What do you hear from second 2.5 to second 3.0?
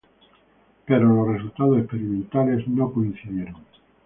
no